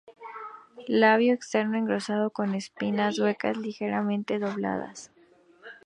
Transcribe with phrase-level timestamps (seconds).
[0.87, 5.11] Labio externo engrosado y con espinas huecas ligeramente dobladas.